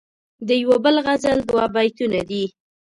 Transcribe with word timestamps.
دیو 0.47 0.71
بل 0.83 0.95
غزل 1.05 1.39
دوه 1.49 1.65
بیتونه 1.75 2.21
دي.. 2.29 2.45